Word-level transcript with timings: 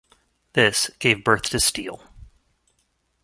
This 0.53 0.89
gave 0.97 1.23
birth 1.23 1.43
to 1.51 1.59
Steel. 1.59 2.03